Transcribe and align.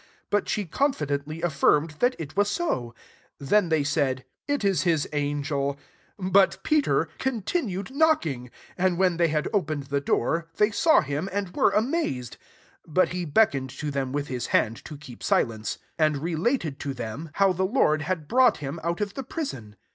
But 0.31 0.49
she 0.49 0.65
confidently 0.65 1.41
a^rmed 1.41 1.99
that 1.99 2.15
it 2.17 2.35
was 2.35 2.59
ao. 2.59 2.95
16 3.37 3.49
Then 3.49 3.69
they 3.69 3.83
said," 3.83 4.25
It 4.57 4.63
is 4.65 4.81
his 4.81 5.05
angeL"• 5.13 5.77
But 6.31 6.63
Peter 6.63 7.07
continued 7.19 7.91
knocking. 7.93 8.49
And 8.79 8.97
when 8.97 9.17
they 9.17 9.27
had 9.27 9.47
opened 9.53 9.83
the 9.83 10.01
doi&ry 10.01 10.45
they 10.57 10.71
saw 10.71 11.01
him, 11.01 11.29
and 11.31 11.55
were 11.55 11.69
amaxcid* 11.71 12.33
17 12.33 12.39
But 12.87 13.09
he 13.09 13.25
beckoned 13.25 13.69
to 13.77 13.91
then 13.91 14.11
with 14.11 14.25
his 14.27 14.47
hand 14.47 14.83
to 14.85 14.97
keep 14.97 15.21
silence; 15.21 15.77
and 15.99 16.17
related 16.17 16.79
to 16.79 16.95
them 16.95 17.29
how 17.33 17.51
lie• 17.51 17.53
Or, 17.75 17.95
ineiKng«r. 17.99 19.55
N. 19.55 19.75